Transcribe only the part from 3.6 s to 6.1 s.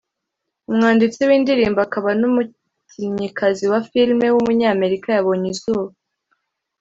wa film w’umunyamerika yabonye izuba